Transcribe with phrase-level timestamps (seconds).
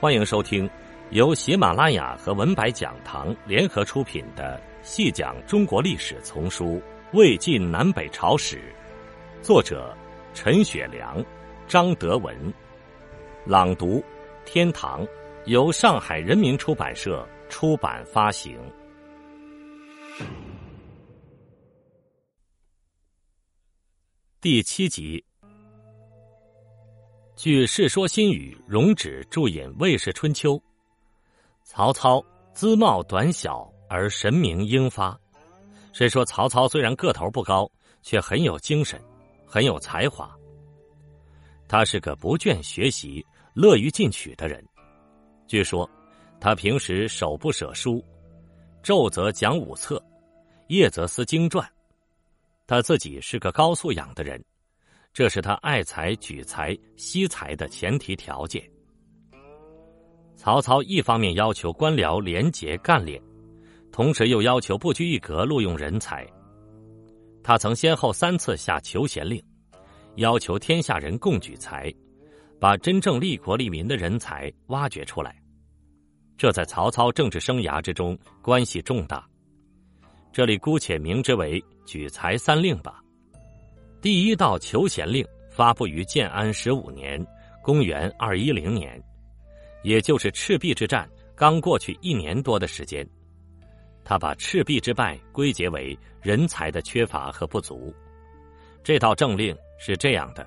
[0.00, 0.68] 欢迎收听
[1.10, 6.64] 由喜马拉雅和文白讲堂联合出品的《细讲中国历史丛书·
[7.12, 8.56] 魏晋南北朝史》，
[9.40, 9.96] 作者
[10.34, 11.24] 陈雪良、
[11.68, 12.36] 张德文，
[13.46, 14.04] 朗读
[14.44, 15.06] 天堂，
[15.46, 18.58] 由上海人民出版社出版发行。
[24.40, 25.24] 第七集。
[27.36, 30.52] 据《世说新语》，容止注引《魏氏春秋》，
[31.64, 35.18] 曹操姿貌短小而神明英发。
[35.92, 37.68] 虽说曹操虽然个头不高，
[38.02, 39.02] 却很有精神，
[39.44, 40.32] 很有才华。
[41.66, 44.64] 他是个不倦学习、乐于进取的人。
[45.48, 45.90] 据说
[46.40, 48.02] 他平时手不舍书，
[48.80, 50.00] 昼则讲五策，
[50.68, 51.68] 夜则思经传。
[52.64, 54.42] 他自己是个高素养的人。
[55.14, 58.68] 这是他爱才、举才、惜才的前提条件。
[60.34, 63.22] 曹操一方面要求官僚廉洁干练，
[63.92, 66.26] 同时又要求不拘一格录用人才。
[67.44, 69.40] 他曾先后三次下求贤令，
[70.16, 71.94] 要求天下人共举才，
[72.58, 75.40] 把真正利国利民的人才挖掘出来。
[76.36, 79.24] 这在曹操政治生涯之中关系重大。
[80.32, 83.03] 这里姑且名之为“举才三令”吧。
[84.04, 87.26] 第一道求贤令发布于建安十五年
[87.64, 89.02] （公元二一零年），
[89.82, 93.08] 也就是赤壁之战刚过去一年多的时间。
[94.04, 97.94] 他把赤壁之败归结为人才的缺乏和不足。
[98.82, 100.46] 这道政令是这样的：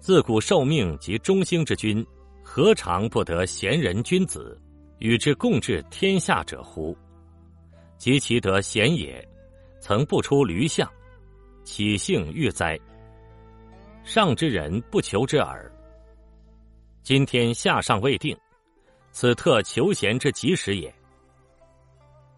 [0.00, 2.04] 自古受命及中兴之君，
[2.42, 4.60] 何尝不得贤人君子，
[4.98, 6.98] 与之共治天下者乎？
[7.96, 9.24] 及其得贤也，
[9.78, 10.90] 曾不出驴象。
[11.66, 12.78] 岂幸欲哉？
[14.04, 15.68] 上之人不求之耳。
[17.02, 18.38] 今天下上未定，
[19.10, 20.94] 此特求贤之及时也。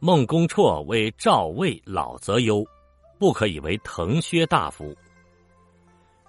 [0.00, 2.64] 孟公绰为赵魏老则忧，
[3.18, 4.96] 不可以为腾薛大夫。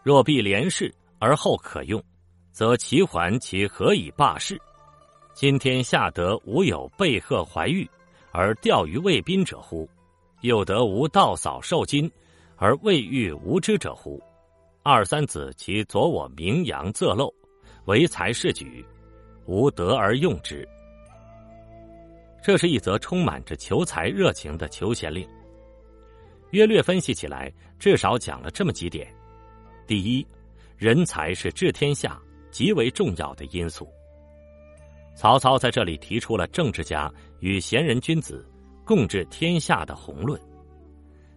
[0.03, 2.03] 若必连事而后可用，
[2.51, 4.59] 则齐桓其何以罢事？
[5.33, 7.89] 今天下得无有被贺怀玉
[8.33, 9.89] 而钓于魏宾者乎？
[10.41, 12.11] 又得无道嫂受金？
[12.59, 14.21] 而未遇无知者乎？
[14.83, 17.33] 二三子其左我名扬仄漏，
[17.85, 18.85] 唯才是举，
[19.45, 20.67] 无德而用之。
[22.43, 25.25] 这是一则充满着求才热情的求贤令。
[26.51, 29.07] 约略分析起来，至少讲了这么几点：
[29.87, 30.27] 第一，
[30.77, 32.19] 人才是治天下
[32.51, 33.87] 极为重要的因素。
[35.15, 37.09] 曹操在这里提出了政治家
[37.39, 38.45] 与贤人君子
[38.85, 40.39] 共治天下的宏论。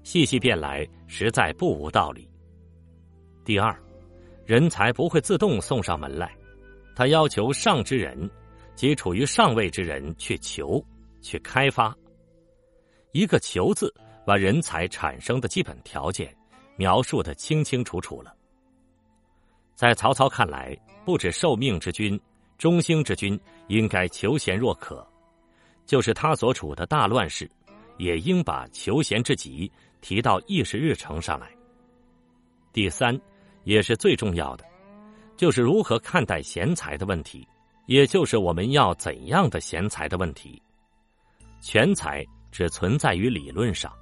[0.02, 2.28] 细细辨来，实在不无道理。
[3.44, 3.76] 第二，
[4.44, 6.34] 人才不会自动送上门来，
[6.94, 8.30] 他要求上之人，
[8.74, 10.84] 即处于上位之人去求、
[11.20, 11.96] 去开发。
[13.12, 13.92] 一个“求”字，
[14.26, 16.34] 把人才产生的基本条件
[16.76, 18.34] 描述的清清楚楚了。
[19.74, 22.18] 在曹操看来，不止受命之君、
[22.56, 23.38] 中兴之君
[23.68, 25.06] 应该求贤若渴，
[25.84, 27.50] 就是他所处的大乱世，
[28.02, 29.70] 也应把求贤之急。
[30.00, 31.48] 提到议事日程上来。
[32.72, 33.16] 第三，
[33.62, 34.64] 也是最重要的，
[35.36, 37.46] 就是如何看待贤才的问题，
[37.86, 40.60] 也就是我们要怎样的贤才的问题。
[41.60, 43.92] 全才只存在于理论上，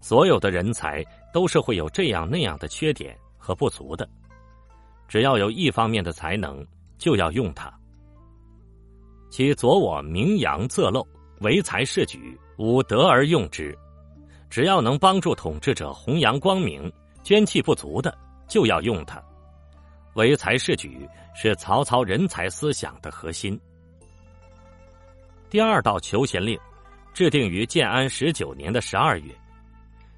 [0.00, 1.04] 所有的人才
[1.34, 4.08] 都是会有这样那样的缺点和不足的。
[5.06, 6.66] 只要有一方面的才能，
[6.96, 7.70] 就要用它。
[9.28, 11.06] 其左我名扬仄漏，
[11.40, 13.74] 唯才是举，无德而用之。
[14.50, 18.14] 只要能帮助统治者弘扬光明，捐弃不足的
[18.46, 19.22] 就要用它。
[20.14, 23.58] 唯才是举是曹操人才思想的核心。
[25.48, 26.58] 第二道求贤令，
[27.14, 29.34] 制定于建安十九年的十二月。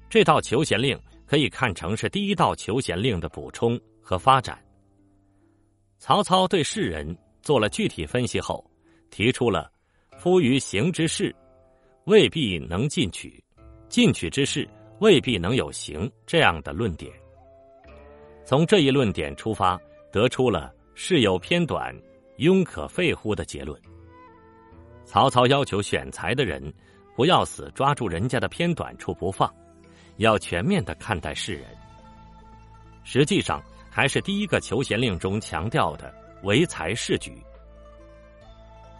[0.09, 4.59] 这道求贤令可以看成是第一道求贤令的补充和发展。
[5.97, 8.69] 曹操对世人做了具体分析后，
[9.09, 9.71] 提出了
[10.19, 11.33] “夫于行之事，
[12.05, 13.43] 未必能进取。”
[13.89, 14.67] 进取之事
[14.99, 17.13] 未必能有行这样的论点。
[18.43, 19.79] 从这一论点出发，
[20.11, 21.95] 得出了“事有偏短，
[22.39, 23.79] 庸可废乎”的结论。
[25.05, 26.73] 曹操要求选才的人，
[27.15, 29.53] 不要死抓住人家的偏短处不放，
[30.17, 31.65] 要全面的看待世人。
[33.03, 33.61] 实际上，
[33.91, 36.11] 还是第一个求贤令中强调的
[36.41, 37.31] “唯才是举”。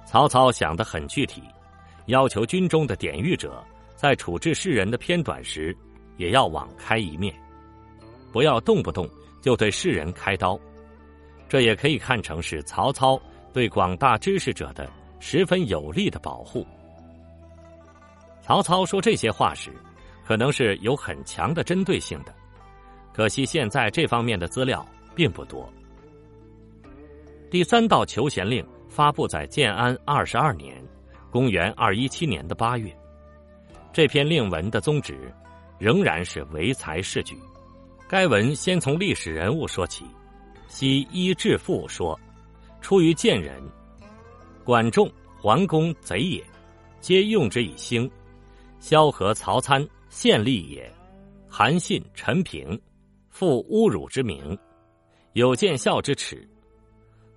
[0.06, 1.42] 曹操想得很具体，
[2.08, 3.64] 要求军中的典狱者。
[3.96, 5.74] 在处置世人的偏短时，
[6.18, 7.34] 也要网开一面，
[8.34, 9.10] 不要动不动
[9.42, 10.60] 就对世人开刀。
[11.48, 13.18] 这也可以看成是曹操
[13.54, 14.92] 对广大知识者的
[15.22, 16.68] 十分有力的保护。
[18.42, 19.72] 曹操说这些话时，
[20.26, 22.34] 可能是有很强的针对性的，
[23.14, 24.86] 可惜现在这方面的资料
[25.16, 25.72] 并不多。
[27.50, 30.76] 第三道求贤令发布在建安二十二年
[31.34, 32.96] （公元二一七年的八月）。
[33.92, 35.34] 这篇令文的宗旨
[35.80, 37.36] 仍然是唯才是举。
[38.08, 40.06] 该文先从历史人物说起。
[40.68, 42.20] 昔伊致富说
[42.82, 43.60] ：“出于贱人，
[44.64, 46.44] 管仲、桓公贼也，
[47.00, 48.10] 皆用之以兴。
[48.80, 50.92] 萧何、曹参献利也，
[51.48, 52.80] 韩信、陈平
[53.30, 54.56] 负侮辱之名，
[55.34, 56.48] 有见孝之耻，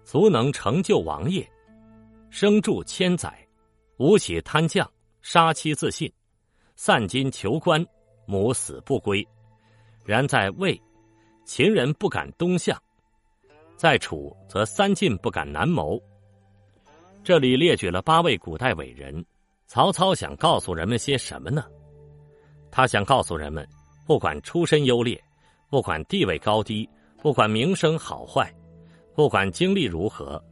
[0.05, 1.47] 足能成就王业，
[2.29, 3.46] 生著千载，
[3.99, 4.91] 吴起贪将，
[5.23, 6.13] 杀妻自尽，
[6.75, 7.85] 散金求官，
[8.27, 9.27] 母死不归。
[10.05, 10.81] 然在魏，
[11.45, 12.81] 秦人不敢东向。”
[13.77, 16.01] 在楚，则三晋不敢南谋。
[17.23, 19.25] 这里列举了八位古代伟人，
[19.67, 21.65] 曹操想告诉人们些什么呢？
[22.71, 23.67] 他想告诉人们，
[24.07, 25.23] 不管出身优劣，
[25.69, 26.89] 不管地位高低，
[27.23, 28.55] 不管名声好坏，
[29.15, 30.43] 不管经历如何，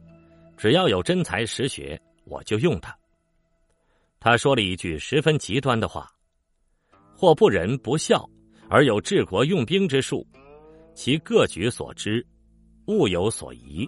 [0.57, 2.95] 只要有真才实学，我就用他。
[4.25, 6.11] 他说了一句十分极端的话
[7.15, 8.27] ：“或不仁不孝，
[8.67, 10.25] 而有治国用兵之术，
[10.95, 12.25] 其各举所知。”
[12.89, 13.87] 物有所疑，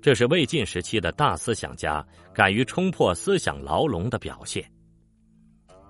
[0.00, 2.02] 这是魏晋时期的大思想家
[2.32, 4.66] 敢于冲破思想牢笼的表现，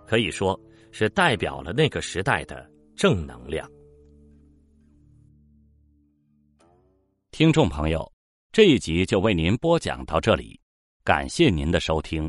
[0.08, 0.60] 可以说
[0.90, 3.70] 是代表了那个时代的正能量。
[7.30, 8.12] 听众朋友，
[8.50, 10.60] 这一集就为您播讲到这里，
[11.04, 12.28] 感谢您的收听。